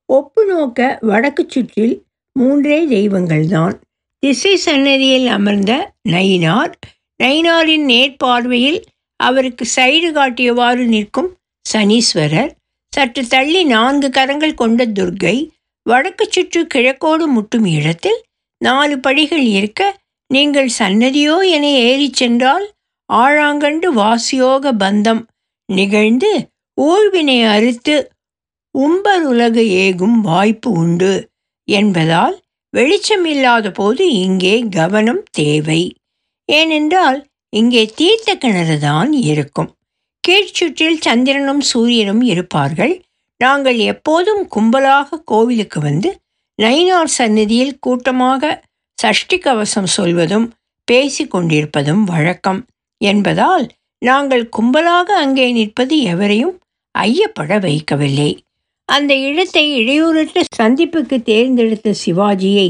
ஒப்பு 0.06 0.46
நோக்க 0.46 0.98
வடக்கு 1.02 1.46
சுற்றில் 1.48 1.96
மூன்றே 2.32 2.80
தெய்வங்கள்தான். 2.88 3.76
திசை 4.20 4.56
சன்னதியில் 4.56 5.28
அமர்ந்த 5.28 5.94
நயினார் 6.10 6.74
நயினாரின் 7.24 7.86
நேர்பார்வையில் 7.86 8.80
அவருக்கு 9.16 9.66
சைடு 9.76 10.10
காட்டியவாறு 10.12 10.86
நிற்கும் 10.86 11.30
சனீஸ்வரர் 11.74 12.52
சற்று 12.94 13.28
தள்ளி 13.28 13.64
நான்கு 13.64 14.10
கரங்கள் 14.10 14.54
கொண்ட 14.54 14.86
துர்க்கை 14.86 15.36
வடக்கு 15.82 16.26
சுற்று 16.30 16.68
கிழக்கோடு 16.74 17.26
முட்டும் 17.26 17.66
இடத்தில் 17.66 18.20
நாலு 18.62 18.96
படிகள் 19.00 19.46
இருக்க 19.58 19.82
நீங்கள் 20.28 20.70
சன்னதியோ 20.80 21.36
என 21.50 21.66
ஏறிச் 21.88 22.14
சென்றால் 22.14 22.66
ஆழாங்கண்டு 23.10 23.88
வாசியோக 23.96 24.72
பந்தம் 24.78 25.22
நிகழ்ந்து 25.70 26.32
ஊழ்வினை 26.78 27.38
அறுத்து 27.46 27.96
உம்பருலகு 28.76 29.64
ஏகும் 29.86 30.18
வாய்ப்பு 30.22 30.70
உண்டு 30.72 31.14
என்பதால் 31.68 32.36
வெளிச்சமில்லாத 32.74 33.68
போது 33.72 34.04
இங்கே 34.14 34.56
கவனம் 34.70 35.24
தேவை. 35.32 35.82
ஏனென்றால் 36.50 37.20
இங்கே 37.50 37.84
தீர்த்த 37.96 38.36
கிணறு 38.36 38.80
தான் 38.80 39.12
இருக்கும். 39.12 39.70
கீழ்ச்சுற்றில் 40.24 41.00
சந்திரனும் 41.00 41.62
சூரியனும் 41.62 42.22
இருப்பார்கள். 42.22 42.94
நாங்கள் 43.42 43.78
எப்போதும் 43.78 44.44
கும்பலாக 44.56 45.20
கோவிலுக்கு 45.26 45.80
வந்து 45.80 46.10
நைனார் 46.62 47.12
சந்நிதியில் 47.18 47.80
கூட்டமாக 47.80 48.64
சஷ்டி 48.98 49.38
கவசம் 49.38 49.86
சொல்வதும் 49.86 50.54
பேசி 50.84 51.28
கொண்டிருப்பதும் 51.28 52.04
வழக்கம். 52.04 52.62
என்பதால் 52.98 53.66
நாங்கள் 54.02 54.50
கும்பலாக 54.58 55.08
அங்கே 55.16 55.52
நிற்பது 55.52 55.96
எவரையும் 56.02 56.56
ஐயப்பட 56.96 57.60
வைக்கவில்லை. 57.60 58.32
அந்த 58.86 59.16
இடத்தை 59.16 59.66
இடையூறற்ற 59.82 60.42
சந்திப்புக்கு 60.62 61.24
தேர்ந்தெடுத்த 61.24 61.94
சிவாஜியை 62.06 62.70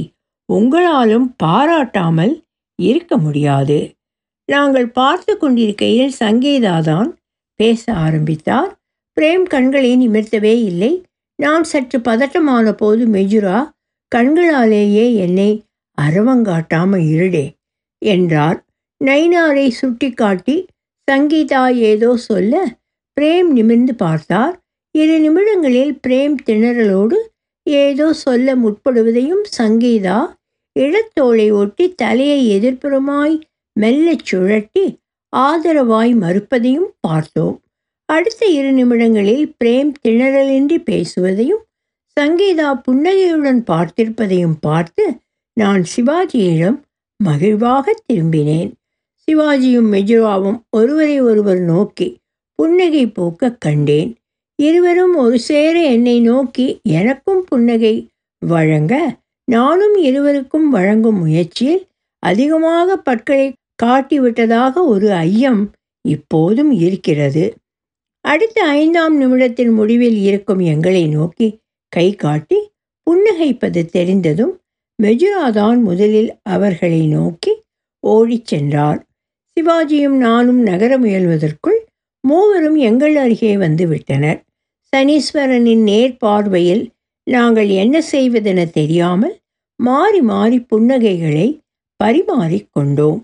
உங்களாலும் 0.54 1.28
பாராட்டாமல் 1.44 2.34
இருக்க 2.76 3.18
முடியாது. 3.18 3.96
நாங்கள் 4.50 4.90
பார்த்து 4.90 5.38
கொண்டிருக்கையில் 5.38 6.14
சங்கீதாதான் 6.20 7.10
பேச 7.56 7.94
ஆரம்பித்தார். 7.94 8.72
பிரேம் 9.18 9.44
கண்களை 9.44 9.92
நிமிர்த்தவே 9.98 10.56
இல்லை. 10.64 11.04
நான் 11.40 11.64
சற்று 11.64 12.00
பதட்டமான 12.00 12.72
போது 12.72 13.04
மெஜுரா 13.08 13.58
கண்களாலேயே 14.12 15.06
என்னை 15.16 15.50
அறவங்காட்டாம 15.98 16.98
இருடே 17.14 17.46
என்றார். 18.02 18.60
நைனாரை 19.02 19.68
சுட்டிக்காட்டி 19.80 20.56
சங்கீதா 21.08 21.64
ஏதோ 21.90 22.10
சொல்ல 22.18 22.54
பிரேம் 23.18 23.50
நிமிர்ந்து 23.50 23.94
பார்த்தார். 23.96 24.56
இரு 24.96 25.16
நிமிடங்களில் 25.20 25.94
பிரேம் 26.08 26.36
திணறலோடு 26.46 27.18
ஏதோ 27.68 28.08
சொல்ல 28.14 28.56
முற்படுவதையும் 28.56 29.46
சங்கீதா 29.58 30.18
இடத்தோளை 30.76 31.48
ஒட்டி 31.52 31.86
தலையை 31.94 32.40
எதிர்ப்புறமாய் 32.58 33.36
மெல்லச் 33.76 34.26
சுழட்டி 34.26 34.86
ஆதரவாய் 35.34 36.14
மறுப்பதையும் 36.16 36.90
பார்த்தோம். 37.00 37.56
அடுத்த 38.10 38.42
இரு 38.50 38.72
நிமிடங்களில் 38.72 39.46
பிரேம் 39.64 39.92
திணறலின்றி 40.04 40.78
பேசுவதையும் 40.84 41.64
சங்கீதா 42.18 42.68
புன்னகையுடன் 42.86 43.62
பார்த்திருப்பதையும் 43.64 44.58
பார்த்து 44.60 45.04
நான் 45.54 45.82
சிவாஜியிடம் 45.94 46.78
மகிழ்வாக 47.20 47.96
திரும்பினேன். 48.06 48.70
சிவாஜியும் 49.28 49.90
மெஜுராவும் 49.92 50.60
ஒருவரை 50.70 51.18
ஒருவர் 51.22 51.62
நோக்கி 51.62 52.08
புன்னகை 52.60 53.08
போக்க 53.08 53.50
கண்டேன். 53.58 54.12
இருவரும் 54.56 55.16
ஒரு 55.16 55.40
சேர 55.40 55.76
என்னை 55.82 56.20
நோக்கி 56.20 56.68
எனக்கும் 56.84 57.44
புன்னகை 57.44 57.96
வழங்க 58.42 58.94
நானும் 59.48 59.96
இருவருக்கும் 59.98 60.70
வழங்கும் 60.70 61.20
முயற்சியில் 61.20 61.84
அதிகமாக 62.24 62.98
பற்களை 62.98 63.48
காட்டிவிட்டதாக 63.84 64.74
ஒரு 64.86 65.12
ஐயம் 65.12 65.62
இப்போதும் 66.06 66.72
இருக்கிறது. 66.72 67.46
அடுத்த 68.26 68.58
ஐந்தாம் 68.64 69.16
நிமிடத்தின் 69.22 69.74
முடிவில் 69.74 70.20
இருக்கும் 70.22 70.60
எங்களை 70.60 71.08
நோக்கி 71.08 71.48
கை 71.96 72.16
காட்டி 72.16 72.60
புன்னகைப்பது 73.08 73.82
தெரிந்ததும் 73.86 74.54
மெஜுராதான் 75.04 75.80
முதலில் 75.82 76.32
அவர்களை 76.50 77.02
நோக்கி 77.08 77.54
ஓடிச் 78.04 78.46
சென்றார். 78.46 79.00
சிவாஜியும் 79.58 80.18
நானும் 80.18 80.62
நகர 80.62 80.92
முயல்வதற்குள் 81.00 81.80
மூவரும் 82.24 82.76
எங்கள் 82.76 83.16
அருகே 83.16 83.58
வந்து 83.58 83.86
விட்டனர். 83.88 84.40
சனீஸ்வரனின் 84.94 85.84
நேர்பார்வையில் 85.84 86.84
நாங்கள் 87.28 87.70
என்ன 87.74 87.96
செய்வதென 88.12 88.60
தெரியாமல் 88.72 89.36
மாறி 89.80 90.22
மாறி 90.22 90.60
புன்னகைகளை 90.70 91.48
பரிமாறிக்கொண்டோம் 92.04 93.20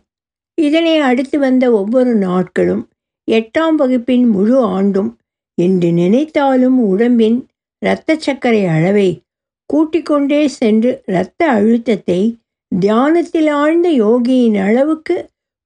இதனை 0.57 0.95
அடுத்து 0.99 1.37
வந்த 1.39 1.65
ஒவ்வொரு 1.71 2.13
நாட்களும் 2.17 2.83
எட்டாம் 3.27 3.75
வகுப்பின் 3.75 4.25
முழு 4.27 4.57
ஆண்டும் 4.69 5.11
என்று 5.57 5.89
நினைத்தாலும் 5.91 6.77
உடம்பின் 6.87 7.37
இரத்த 7.81 8.15
சர்க்கரை 8.15 8.63
அளவை 8.67 9.09
கூட்டிக்கொண்டே 9.69 10.41
சென்று 10.57 10.91
இரத்த 11.05 11.41
அழுத்தத்தை 11.49 12.21
தியானத்தில் 12.71 13.49
ஆழ்ந்த 13.61 13.87
யோகியின் 14.03 14.57
அளவுக்கு 14.59 15.15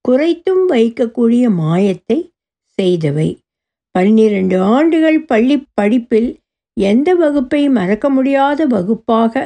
குறைத்தும் 0.06 0.63
வைக்கக்கூடிய 0.65 1.43
மாயத்தை 1.60 2.17
செய்தவை. 2.78 3.30
பன்னிரண்டு 3.95 4.58
ஆண்டுகள் 4.75 5.19
பள்ளி 5.25 5.58
படிப்பில் 5.73 6.30
எந்த 6.78 7.10
வகுப்பை 7.15 7.62
மறக்க 7.69 8.06
முடியாத 8.10 8.67
வகுப்பாக 8.67 9.43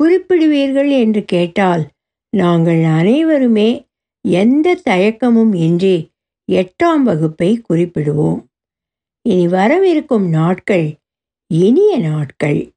குறிப்பிடுவீர்கள் 0.00 0.90
என்று 1.02 1.22
கேட்டால் 1.24 1.84
நாங்கள் 2.32 2.82
அனைவருமே 2.98 3.70
எந்த 4.24 4.76
தயக்கமும் 4.90 5.54
இன்றி 5.66 5.96
எட்டாம் 6.48 7.02
வகுப்பை 7.02 7.50
குறிப்பிடுவோம். 7.68 8.40
இனி 9.24 9.46
வரவிருக்கும் 9.46 10.26
நாட்கள் 10.28 10.86
இனிய 11.46 11.98
நாட்கள். 11.98 12.72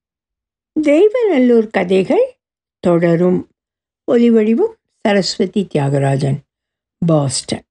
தெய்வநல்லூர் 0.82 1.67
கதைகள் 1.67 2.38
தொடரும். 2.79 3.47
ஒலிவடிவும் 4.12 4.73
சரஸ்வதி 4.99 5.67
தியாகராஜன் 5.73 6.38
பாஸ்டன். 7.05 7.63